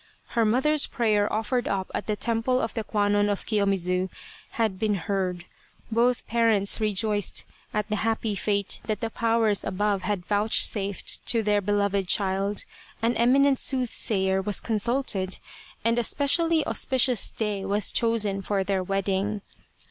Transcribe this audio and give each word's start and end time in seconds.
Her 0.29 0.45
mother's 0.45 0.87
prayer 0.87 1.31
offered 1.31 1.67
up 1.67 1.91
at 1.93 2.07
the 2.07 2.15
temple 2.15 2.59
of 2.59 2.73
the 2.73 2.83
Kwan 2.83 3.11
non 3.11 3.29
of 3.29 3.45
Kiyomidzu 3.45 4.09
had 4.53 4.79
been 4.79 4.95
heard. 4.95 5.45
Both 5.91 6.25
parents 6.25 6.81
rejoiced 6.81 7.45
at 7.71 7.87
the 7.87 7.97
happy 7.97 8.33
fate 8.33 8.81
that 8.85 8.99
the 8.99 9.11
Powers 9.11 9.63
above 9.63 10.01
had 10.01 10.25
vouchsafed 10.25 11.23
to 11.27 11.43
their 11.43 11.61
beloved 11.61 12.07
child, 12.07 12.65
an 13.03 13.15
eminent 13.15 13.59
sooth 13.59 13.91
sayer 13.91 14.41
was 14.41 14.59
consulted, 14.59 15.37
and 15.85 15.99
a 15.99 16.03
specially 16.03 16.65
auspicious 16.65 17.29
day 17.29 17.63
was 17.63 17.91
chosen 17.91 18.41
for 18.41 18.63
the 18.63 18.83
wedding. 18.83 19.41